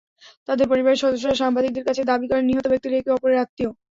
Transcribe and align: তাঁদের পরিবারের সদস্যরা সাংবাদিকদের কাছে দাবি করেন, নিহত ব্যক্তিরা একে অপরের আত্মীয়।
তাঁদের 0.47 0.69
পরিবারের 0.71 1.01
সদস্যরা 1.03 1.39
সাংবাদিকদের 1.41 1.87
কাছে 1.87 2.01
দাবি 2.03 2.25
করেন, 2.27 2.45
নিহত 2.47 2.65
ব্যক্তিরা 2.69 2.95
একে 2.97 3.11
অপরের 3.11 3.41
আত্মীয়। 3.43 3.69